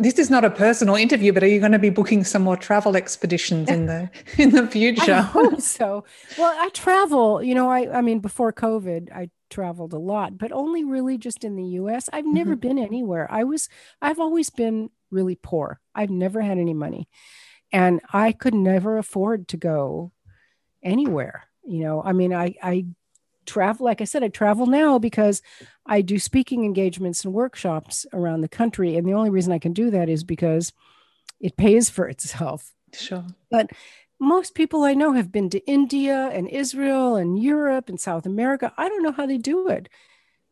[0.00, 2.56] this is not a personal interview, but are you going to be booking some more
[2.56, 5.12] travel expeditions in the in the future?
[5.12, 6.04] I hope so.
[6.38, 7.42] Well, I travel.
[7.42, 11.44] You know, I I mean, before COVID, I traveled a lot, but only really just
[11.44, 12.08] in the U.S.
[12.12, 12.60] I've never mm-hmm.
[12.60, 13.30] been anywhere.
[13.30, 13.68] I was
[14.00, 15.80] I've always been really poor.
[15.94, 17.06] I've never had any money,
[17.70, 20.12] and I could never afford to go
[20.82, 21.44] anywhere.
[21.62, 22.86] You know, I mean, I I
[23.50, 25.42] travel like i said i travel now because
[25.86, 28.96] i do speaking engagements and workshops around the country.
[28.96, 30.72] And the only reason i can do that is because
[31.40, 32.72] it pays for itself.
[32.92, 33.26] Sure.
[33.50, 33.70] But
[34.20, 38.72] most people i know have been to india and israel and europe and south america.
[38.76, 39.88] I don't know how they do it.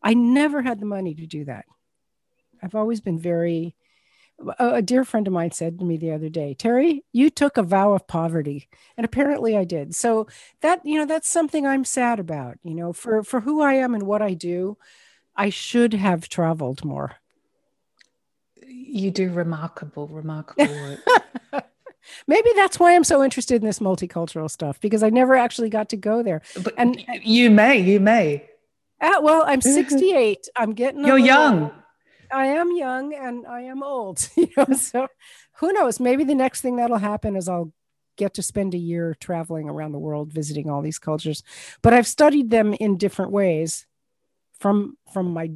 [0.01, 1.65] I never had the money to do that.
[2.61, 3.75] I've always been very
[4.57, 7.63] a dear friend of mine said to me the other day, Terri, you took a
[7.63, 8.69] vow of poverty.
[8.97, 9.95] And apparently I did.
[9.95, 10.27] So
[10.61, 13.93] that, you know, that's something I'm sad about, you know, for, for who I am
[13.93, 14.77] and what I do,
[15.35, 17.15] I should have traveled more.
[18.65, 20.99] You do remarkable, remarkable work.
[22.27, 25.89] Maybe that's why I'm so interested in this multicultural stuff because I never actually got
[25.89, 26.41] to go there.
[26.63, 28.49] But and you may, you may.
[29.01, 30.47] Uh, well, I'm 68.
[30.55, 31.05] I'm getting.
[31.05, 31.71] You're young.
[32.31, 34.27] I am young and I am old.
[34.37, 35.07] You know, so
[35.57, 35.99] who knows?
[35.99, 37.73] Maybe the next thing that'll happen is I'll
[38.17, 41.43] get to spend a year traveling around the world visiting all these cultures.
[41.81, 43.85] But I've studied them in different ways
[44.59, 45.51] from from my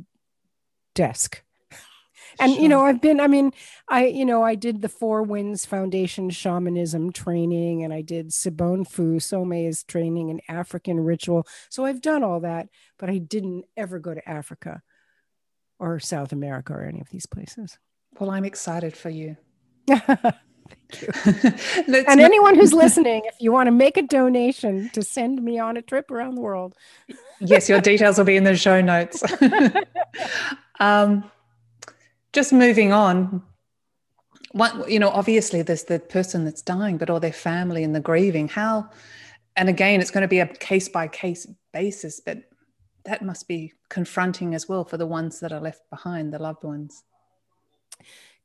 [0.95, 1.43] desk
[2.39, 2.61] and sure.
[2.61, 3.51] you know i've been i mean
[3.89, 9.15] i you know i did the four winds foundation shamanism training and i did Sobonfu
[9.17, 14.13] Somé's training in african ritual so i've done all that but i didn't ever go
[14.13, 14.81] to africa
[15.83, 17.77] or south america or any of these places.
[18.19, 19.37] Well i'm excited for you.
[20.95, 21.95] Thank you.
[22.07, 25.77] and anyone who's listening, if you want to make a donation to send me on
[25.77, 26.75] a trip around the world,
[27.39, 29.23] yes, your details will be in the show notes.
[30.79, 31.29] um,
[32.31, 33.43] just moving on.
[34.51, 37.99] What you know obviously there's the person that's dying but or their family and the
[37.99, 38.47] grieving.
[38.47, 38.89] How
[39.55, 42.43] and again it's going to be a case by case basis but
[43.05, 46.63] that must be confronting as well for the ones that are left behind the loved
[46.63, 47.03] ones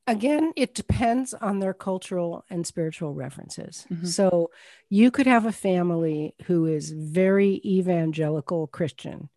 [0.07, 4.07] again it depends on their cultural and spiritual references mm-hmm.
[4.07, 4.51] so
[4.89, 9.29] you could have a family who is very evangelical christian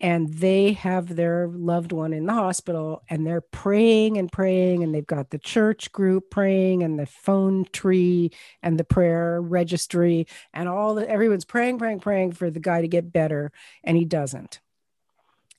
[0.00, 4.94] and they have their loved one in the hospital and they're praying and praying and
[4.94, 8.30] they've got the church group praying and the phone tree
[8.62, 12.88] and the prayer registry and all the everyone's praying praying praying for the guy to
[12.88, 13.50] get better
[13.82, 14.60] and he doesn't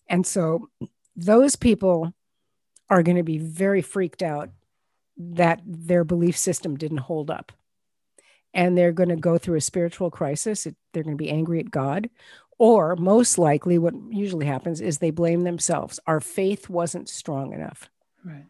[0.07, 0.69] and so
[1.15, 2.13] those people
[2.89, 4.49] are going to be very freaked out
[5.17, 7.51] that their belief system didn't hold up
[8.53, 10.63] and they're going to go through a spiritual crisis.
[10.93, 12.09] They're going to be angry at God,
[12.59, 15.99] or most likely, what usually happens is they blame themselves.
[16.05, 17.89] Our faith wasn't strong enough.
[18.23, 18.45] Right.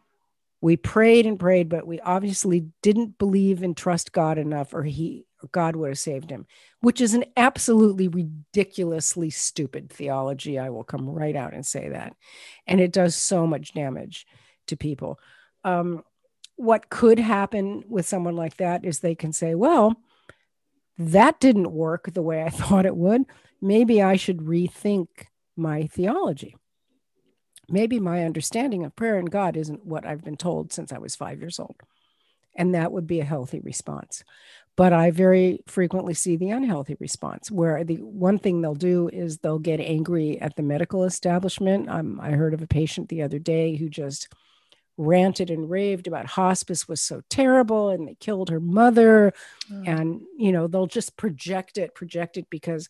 [0.62, 5.26] We prayed and prayed, but we obviously didn't believe and trust God enough, or He
[5.44, 6.48] or God would have saved him,
[6.82, 10.60] which is an absolutely ridiculously stupid theology.
[10.60, 12.14] I will come right out and say that.
[12.68, 14.28] And it does so much damage
[14.68, 15.18] to people.
[15.64, 16.04] Um,
[16.58, 19.96] what could happen with someone like that is they can say, well,
[20.98, 23.24] that didn't work the way I thought it would
[23.62, 25.08] maybe I should rethink
[25.56, 26.56] my theology.
[27.70, 31.16] Maybe my understanding of prayer and God isn't what I've been told since I was
[31.16, 31.76] five years old.
[32.56, 34.24] And that would be a healthy response.
[34.76, 39.38] But I very frequently see the unhealthy response where the one thing they'll do is
[39.38, 41.90] they'll get angry at the medical establishment.
[41.90, 44.30] Um, I heard of a patient the other day who just
[44.98, 49.34] ranted and raved about hospice was so terrible and they killed her mother.
[49.72, 49.84] Oh.
[49.86, 52.90] And, you know, they'll just project it, project it because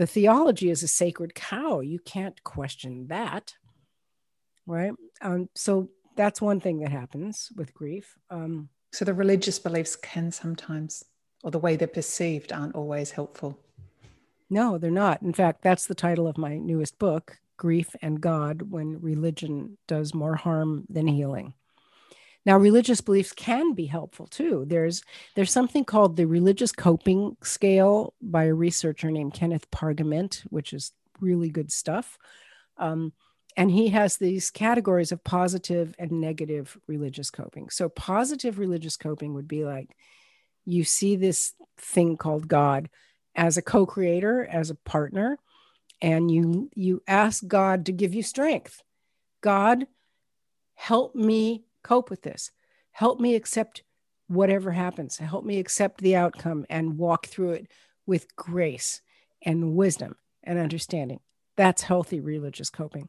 [0.00, 1.80] the theology is a sacred cow.
[1.80, 3.52] You can't question that.
[4.66, 4.92] Right.
[5.20, 8.16] Um, so that's one thing that happens with grief.
[8.30, 11.04] Um, so the religious beliefs can sometimes,
[11.44, 13.58] or the way they're perceived, aren't always helpful.
[14.48, 15.20] No, they're not.
[15.20, 20.14] In fact, that's the title of my newest book, Grief and God When Religion Does
[20.14, 21.52] More Harm Than Healing.
[22.46, 24.64] Now, religious beliefs can be helpful too.
[24.66, 25.02] There's
[25.36, 30.92] there's something called the religious coping scale by a researcher named Kenneth Pargament, which is
[31.20, 32.18] really good stuff.
[32.78, 33.12] Um,
[33.56, 37.68] and he has these categories of positive and negative religious coping.
[37.68, 39.94] So, positive religious coping would be like
[40.64, 42.88] you see this thing called God
[43.34, 45.38] as a co-creator, as a partner,
[46.00, 48.82] and you you ask God to give you strength.
[49.42, 49.86] God,
[50.74, 52.50] help me cope with this.
[52.92, 53.82] Help me accept
[54.28, 55.18] whatever happens.
[55.18, 57.66] Help me accept the outcome and walk through it
[58.06, 59.02] with grace
[59.42, 61.20] and wisdom and understanding.
[61.56, 63.08] That's healthy religious coping.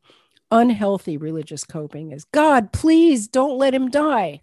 [0.49, 4.41] Unhealthy religious coping is God, please don't let him die.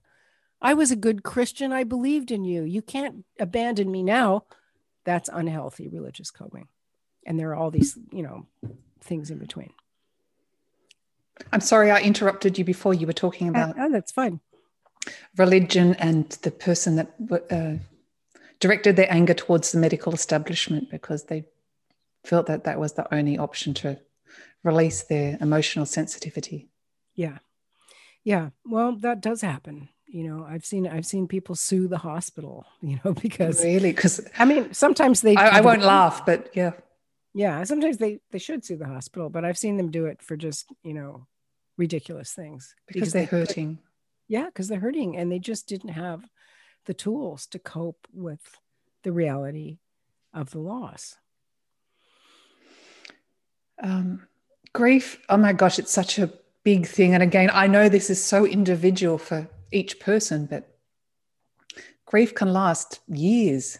[0.60, 1.72] I was a good Christian.
[1.72, 2.62] I believed in you.
[2.62, 4.44] You can't abandon me now.
[5.04, 6.68] That's unhealthy religious coping.
[7.26, 8.46] And there are all these, you know,
[9.00, 9.72] things in between.
[11.52, 13.76] I'm sorry I interrupted you before you were talking about.
[13.78, 14.40] Oh, that's fine.
[15.36, 17.12] Religion and the person that
[17.50, 17.82] uh,
[18.60, 21.44] directed their anger towards the medical establishment because they
[22.24, 23.98] felt that that was the only option to
[24.64, 26.68] release their emotional sensitivity.
[27.14, 27.38] Yeah.
[28.24, 28.50] Yeah.
[28.64, 29.88] Well, that does happen.
[30.06, 34.26] You know, I've seen I've seen people sue the hospital, you know, because really because
[34.38, 36.72] I mean sometimes they I, I won't laugh, but yeah
[37.34, 40.36] yeah sometimes they they should sue the hospital but i've seen them do it for
[40.36, 41.26] just you know
[41.78, 43.78] ridiculous things because, because they're they, hurting.
[44.26, 46.28] Yeah because they're hurting and they just didn't have
[46.84, 48.40] the tools to cope with
[49.04, 49.78] the reality
[50.34, 51.16] of the loss.
[53.82, 54.26] Um,
[54.72, 56.32] grief oh my gosh it's such a
[56.64, 57.14] big thing.
[57.14, 60.76] And again i know this is so individual for each person but
[62.04, 63.78] grief can last years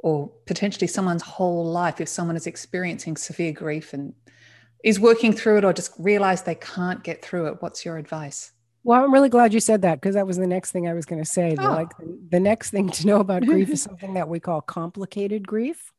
[0.00, 4.12] or potentially someone's whole life if someone is experiencing severe grief and
[4.84, 7.62] is working through it or just realize they can't get through it.
[7.62, 8.52] What's your advice?
[8.84, 11.06] Well, I'm really glad you said that because that was the next thing I was
[11.06, 11.56] going to say.
[11.58, 11.70] Oh.
[11.70, 11.88] Like
[12.28, 15.90] the next thing to know about grief is something that we call complicated grief.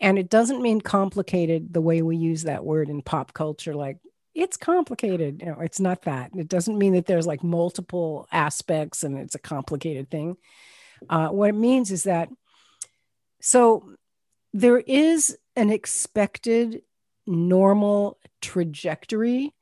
[0.00, 3.98] And it doesn't mean complicated the way we use that word in pop culture, like
[4.34, 5.40] it's complicated.
[5.40, 6.30] You know, it's not that.
[6.34, 10.36] It doesn't mean that there's like multiple aspects and it's a complicated thing.
[11.10, 12.30] Uh, what it means is that
[13.40, 13.92] so
[14.54, 16.82] there is an expected
[17.28, 19.54] normal trajectory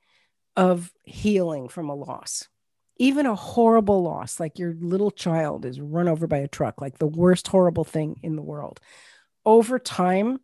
[0.56, 2.48] of healing from a loss.
[2.98, 6.98] Even a horrible loss, like your little child is run over by a truck, like
[6.98, 8.80] the worst horrible thing in the world.
[9.44, 10.38] Over time,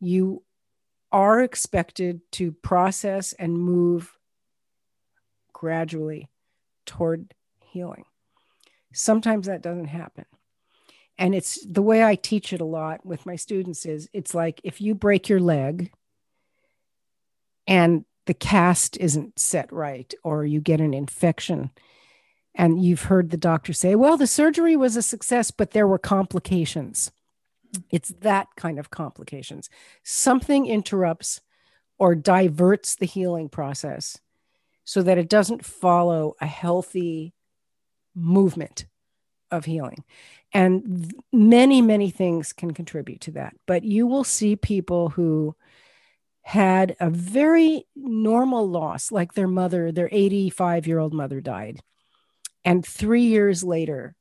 [0.00, 0.42] you
[1.12, 4.12] are expected to process and move
[5.52, 6.28] gradually
[6.84, 8.04] toward healing.
[8.92, 10.24] Sometimes that doesn't happen.
[11.18, 14.60] And it's the way I teach it a lot with my students is it's like
[14.64, 15.92] if you break your leg
[17.66, 21.70] and the cast isn't set right or you get an infection
[22.54, 25.98] and you've heard the doctor say, well, the surgery was a success, but there were
[25.98, 27.12] complications.
[27.90, 29.68] It's that kind of complications.
[30.02, 31.40] Something interrupts
[31.98, 34.18] or diverts the healing process
[34.84, 37.34] so that it doesn't follow a healthy
[38.14, 38.86] movement
[39.50, 40.04] of healing.
[40.52, 43.54] And many, many things can contribute to that.
[43.66, 45.54] But you will see people who
[46.46, 51.80] had a very normal loss, like their mother, their 85 year old mother died.
[52.64, 54.14] And three years later,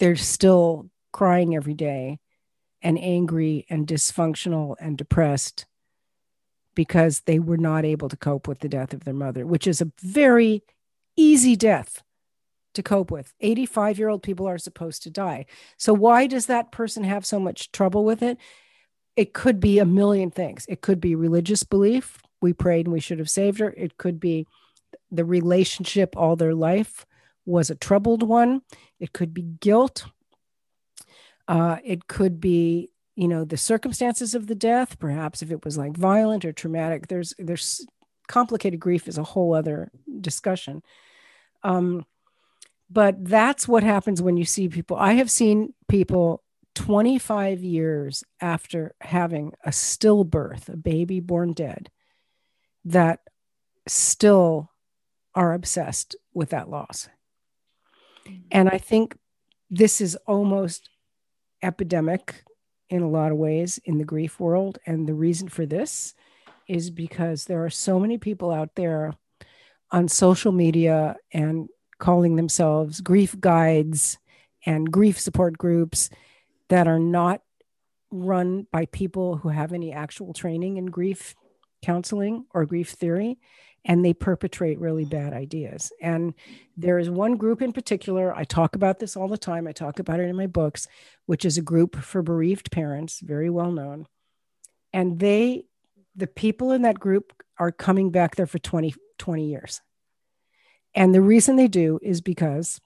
[0.00, 2.18] they're still crying every day
[2.82, 5.66] and angry and dysfunctional and depressed
[6.74, 9.80] because they were not able to cope with the death of their mother, which is
[9.80, 10.64] a very
[11.16, 12.02] easy death
[12.74, 13.34] to cope with.
[13.40, 15.46] 85 year old people are supposed to die.
[15.76, 18.36] So, why does that person have so much trouble with it?
[19.16, 20.64] It could be a million things.
[20.68, 22.20] It could be religious belief.
[22.40, 23.70] We prayed and we should have saved her.
[23.76, 24.46] It could be
[25.10, 27.06] the relationship all their life
[27.44, 28.62] was a troubled one.
[28.98, 30.06] It could be guilt.
[31.48, 34.98] Uh, it could be, you know, the circumstances of the death.
[34.98, 37.08] Perhaps if it was like violent or traumatic.
[37.08, 37.86] There's there's
[38.28, 39.90] complicated grief is a whole other
[40.20, 40.82] discussion.
[41.62, 42.06] Um,
[42.90, 44.96] but that's what happens when you see people.
[44.96, 46.42] I have seen people
[46.74, 51.90] 25 years after having a stillbirth, a baby born dead,
[52.84, 53.20] that
[53.86, 54.70] still
[55.34, 57.08] are obsessed with that loss.
[58.26, 58.40] Mm-hmm.
[58.50, 59.16] And I think
[59.70, 60.88] this is almost
[61.62, 62.44] epidemic
[62.90, 64.78] in a lot of ways in the grief world.
[64.86, 66.14] And the reason for this
[66.68, 69.14] is because there are so many people out there
[69.90, 71.68] on social media and
[71.98, 74.18] calling themselves grief guides
[74.66, 76.10] and grief support groups
[76.68, 77.42] that are not
[78.10, 81.34] run by people who have any actual training in grief
[81.82, 83.38] counseling or grief theory
[83.84, 85.92] and they perpetrate really bad ideas.
[86.00, 86.34] And
[86.76, 89.98] there is one group in particular, I talk about this all the time, I talk
[89.98, 90.86] about it in my books,
[91.26, 94.06] which is a group for bereaved parents, very well known.
[94.92, 95.64] And they,
[96.14, 99.80] the people in that group are coming back there for 20, 20 years.
[100.94, 102.80] And the reason they do is because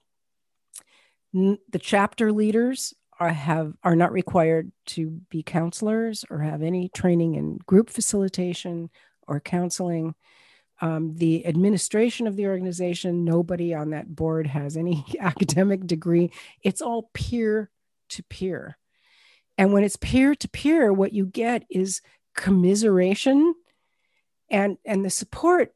[1.33, 7.35] the chapter leaders are have are not required to be counselors or have any training
[7.35, 8.89] in group facilitation
[9.27, 10.15] or counseling.
[10.79, 16.31] Um, the administration of the organization, nobody on that board has any academic degree.
[16.63, 17.71] It's all peer
[18.09, 18.77] to peer.
[19.57, 22.01] And when it's peer to peer, what you get is
[22.35, 23.55] commiseration
[24.49, 25.73] and, and the support.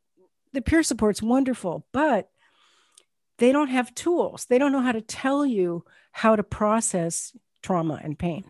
[0.54, 2.30] The peer support's wonderful, but
[3.40, 4.46] they don't have tools.
[4.46, 8.46] They don't know how to tell you how to process trauma and pain.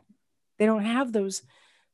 [0.57, 1.43] They don't have those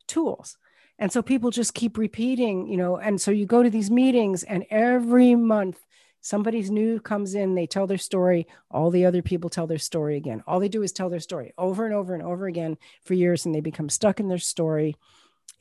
[0.08, 0.58] tools.
[1.00, 4.44] And so people just keep repeating, you know, and so you go to these meetings
[4.44, 5.80] and every month
[6.22, 10.18] somebody's new comes in, they tell their story, all the other people tell their story
[10.18, 10.44] again.
[10.48, 13.46] All they do is tell their story over and over and over again for years
[13.46, 14.96] and they become stuck in their story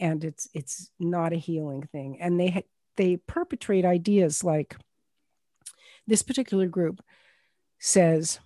[0.01, 2.19] and it's it's not a healing thing.
[2.21, 2.65] And they
[2.97, 4.77] they perpetrate ideas like
[6.07, 7.03] this particular group
[7.79, 8.41] says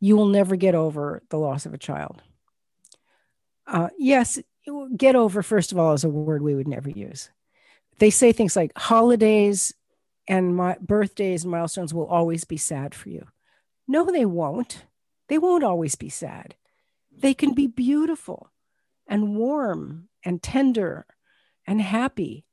[0.00, 2.22] you will never get over the loss of a child.
[3.66, 4.38] Uh, yes,
[4.96, 7.30] get over, first of all, is a word we would never use.
[7.98, 9.74] They say things like holidays
[10.28, 13.26] and my birthdays and milestones will always be sad for you.
[13.86, 14.84] No, they won't.
[15.28, 16.54] They won't always be sad.
[17.10, 18.50] They can be beautiful
[19.06, 21.06] and warm and tender
[21.66, 22.44] and happy.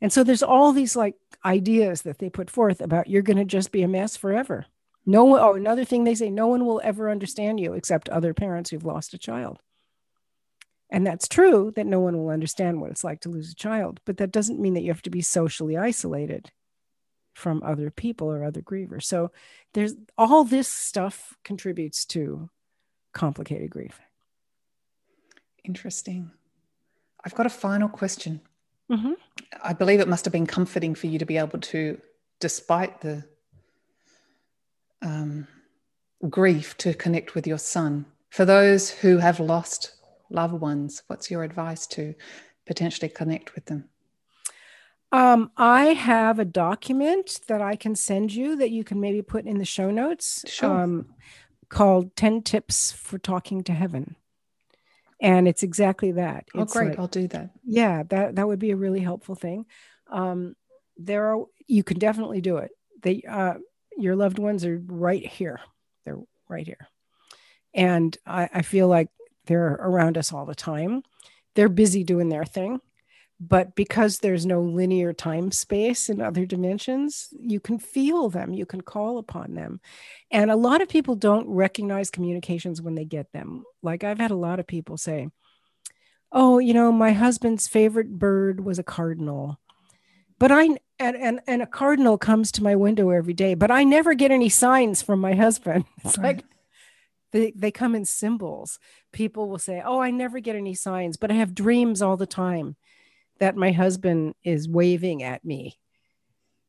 [0.00, 3.44] And so there's all these like ideas that they put forth about you're going to
[3.44, 4.66] just be a mess forever.
[5.04, 8.32] No one, oh, another thing they say, no one will ever understand you except other
[8.34, 9.58] parents who've lost a child.
[10.90, 13.98] And that's true that no one will understand what it's like to lose a child,
[14.04, 16.52] but that doesn't mean that you have to be socially isolated
[17.34, 19.04] from other people or other grievers.
[19.04, 19.30] So
[19.72, 22.50] there's all this stuff contributes to
[23.14, 24.00] complicated grief.
[25.64, 26.30] Interesting.
[27.24, 28.40] I've got a final question.
[28.90, 29.12] Mm-hmm.
[29.62, 31.98] I believe it must have been comforting for you to be able to,
[32.38, 33.24] despite the
[35.02, 35.46] um,
[36.28, 38.06] grief, to connect with your son.
[38.30, 39.94] For those who have lost
[40.30, 42.14] loved ones, what's your advice to
[42.66, 43.88] potentially connect with them?
[45.10, 49.44] Um, I have a document that I can send you that you can maybe put
[49.44, 50.80] in the show notes Sure.
[50.80, 51.14] um,
[51.68, 54.16] called 10 Tips for Talking to Heaven.
[55.20, 56.46] And it's exactly that.
[56.54, 56.90] Oh, It's great.
[56.90, 57.50] like- I'll do that.
[57.64, 59.66] yeah, that, that would be a really helpful thing.
[60.10, 60.56] Um,
[60.96, 62.70] there are, you can definitely do it.
[63.02, 63.54] They, uh,
[63.98, 65.60] your loved ones are right here.
[66.04, 66.18] They're
[66.48, 66.88] right here.
[67.74, 69.08] And I, I feel like
[69.46, 71.02] they're around us all the time.
[71.54, 72.80] They're busy doing their thing.
[73.40, 78.64] But because there's no linear time space in other dimensions, you can feel them, you
[78.64, 79.80] can call upon them.
[80.30, 83.64] And a lot of people don't recognize communications when they get them.
[83.82, 85.28] Like I've had a lot of people say,
[86.30, 89.58] Oh, you know, my husband's favorite bird was a cardinal.
[90.42, 93.84] But I and, and and a cardinal comes to my window every day, but I
[93.84, 95.84] never get any signs from my husband.
[96.04, 96.38] It's Right.
[96.38, 96.44] like
[97.30, 98.80] they, they come in symbols.
[99.12, 102.26] People will say, Oh, I never get any signs, but I have dreams all the
[102.26, 102.74] time
[103.38, 105.78] that my husband is waving at me.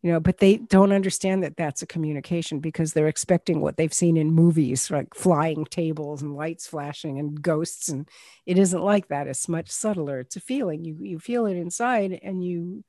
[0.04, 3.92] You know, but they don't understand that that's a communication because they're expecting what they've
[3.92, 7.90] seen in movies, like flying tables and lights flashing and ghosts.
[7.90, 8.08] And
[8.46, 9.26] it isn't like that.
[9.26, 10.20] It's much subtler.
[10.20, 10.86] It's a feeling.
[10.86, 12.84] You you feel it inside and you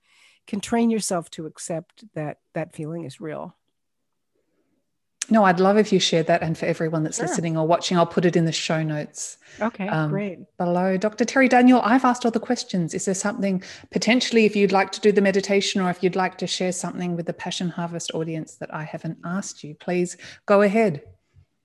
[0.47, 3.57] can train yourself to accept that that feeling is real.
[5.31, 6.43] No, I'd love if you shared that.
[6.43, 7.27] And for everyone that's Sure.
[7.27, 10.39] listening or watching, I'll put it in the show notes Okay, Um, great.
[10.59, 10.99] below.
[10.99, 11.25] Dr.
[11.25, 12.93] Terri Daniel, I've asked all the questions.
[12.93, 16.37] Is there something potentially, if you'd like to do the meditation or if you'd like
[16.39, 20.61] to share something with the Passion Harvest audience that I haven't asked you, please go
[20.61, 21.03] ahead.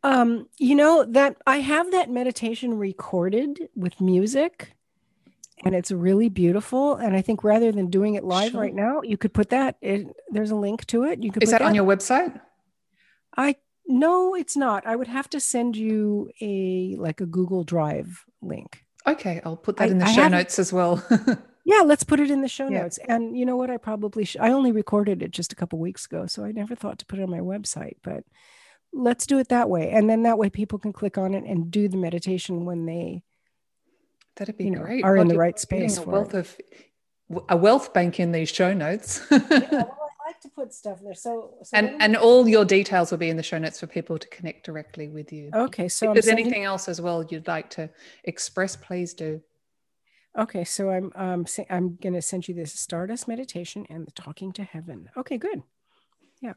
[0.03, 4.71] Um, you know that I have that meditation recorded with music,
[5.65, 6.95] and it's really beautiful.
[6.95, 8.61] And I think rather than doing it live Sure.
[8.61, 9.77] right now, you could put that.
[9.81, 11.23] It, there's a link to it.
[11.23, 11.43] You could.
[11.43, 12.39] Is put that on your website?
[13.37, 13.55] I
[13.87, 14.85] no, it's not.
[14.85, 18.83] I would have to send you a like a Google Drive link.
[19.07, 21.03] Okay, I'll put that I- in the I show notes as well.
[21.65, 22.81] Yeah, let's put it in the show Yeah.
[22.81, 22.97] notes.
[23.07, 23.69] And you know what?
[23.69, 26.73] I probably sh- I only recorded it just a couple weeks ago, so I never
[26.73, 27.97] thought to put it on my website.
[28.01, 28.23] But
[28.91, 31.69] let's do it that way, and then that way people can click on it and
[31.69, 33.21] do the meditation when they
[34.39, 35.03] That'd be you know, great.
[35.03, 36.57] are in the right space A for wealth of
[37.49, 39.21] a wealth bank in these show notes.
[39.31, 41.13] Well, I like to put stuff there.
[41.15, 44.17] So, so and and all your details will be in the show notes for people
[44.19, 45.49] to connect directly with you.
[45.53, 47.89] okay, so if I'm there's sending, anything else as well you'd like to
[48.23, 49.41] express, please do.
[50.37, 54.51] okay, so I'm um se- I'm gonna send you this Stardust meditation and the Talking
[54.53, 55.09] to Heaven.
[55.17, 55.63] Okay, good.
[56.41, 56.53] Yeah.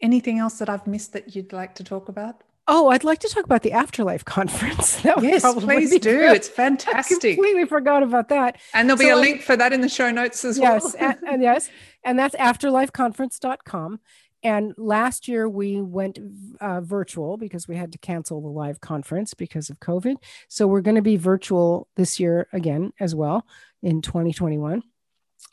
[0.00, 2.42] Anything else that I've missed that you'd like to talk about?
[2.70, 5.00] Oh, I'd like to talk about the Afterlife conference.
[5.02, 6.18] That Yes, probably please do.
[6.18, 6.36] good.
[6.36, 7.36] It's I fantastic.
[7.36, 8.58] completely forgot about that.
[8.74, 10.82] And there'll be So a I- link for that in the show notes as yes
[10.84, 10.94] well.
[10.98, 11.70] and, and yes
[12.04, 14.00] and that's afterlifeconference.com
[14.44, 16.18] and last year we went
[16.60, 20.14] uh, virtual because we had to cancel the live conference because of covid
[20.48, 23.44] so we're going to be virtual this year again as well
[23.82, 24.82] in 2021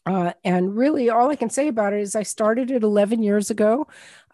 [0.06, 3.50] uh, and really all i can say about it is i started it 11 years
[3.50, 3.88] ago.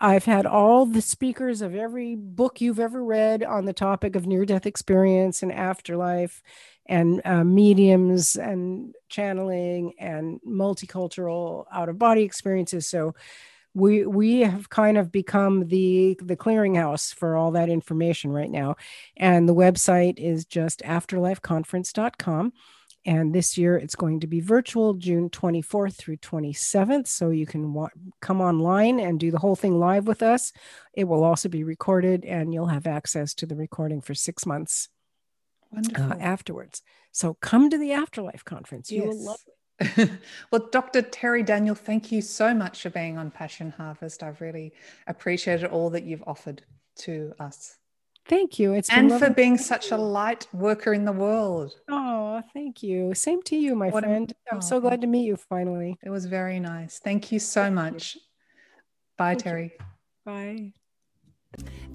[0.03, 4.25] I've had all the speakers of every book you've ever read on the topic of
[4.25, 6.41] near-death experience and afterlife
[6.87, 12.87] and uh, mediums and channeling and multicultural out of body experiences.
[12.87, 13.13] So
[13.75, 18.77] we we have kind of become the the clearinghouse for all that information right now.
[19.15, 22.53] And the website is just afterlifeconference.com
[23.05, 27.73] and this year it's going to be virtual june 24th through 27th so you can
[27.73, 27.89] wa-
[28.21, 30.51] come online and do the whole thing live with us
[30.93, 34.89] it will also be recorded and you'll have access to the recording for six months
[35.95, 36.81] uh, afterwards.
[37.11, 38.91] So come to the Afterlife conference.
[38.91, 39.25] You will Yes.
[39.25, 40.11] love it.
[40.51, 41.01] well, Dr.
[41.01, 44.21] Terri Daniel, thank you so much for being on Passion Harvest.
[44.21, 44.73] I've really
[45.07, 46.63] appreciated all that you've offered
[46.97, 47.77] to us
[48.27, 48.73] Thank you.
[48.73, 51.73] It's and for being such a light worker in the world.
[51.89, 53.13] Oh, thank you.
[53.13, 54.31] Same to you, my What friend.
[54.51, 55.97] I'm oh, so glad to meet you finally.
[56.03, 56.99] It was very nice.
[56.99, 57.75] Thank you so Thank you.
[57.75, 58.17] much.
[59.17, 59.51] Bye, Thank you.
[59.51, 59.71] Terri.
[60.25, 60.73] Bye.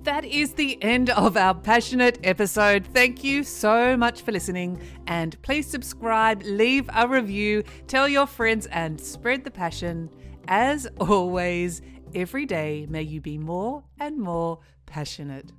[0.03, 2.87] That is the end of our passionate episode.
[2.87, 4.81] Thank you so much for listening.
[5.07, 10.11] And please subscribe, leave a review, tell your friends, and spread the passion.
[10.49, 11.83] As always,
[12.15, 15.53] Every day, may you be more and more passionate.